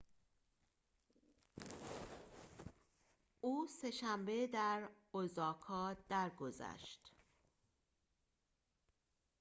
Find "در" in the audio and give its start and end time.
4.47-4.89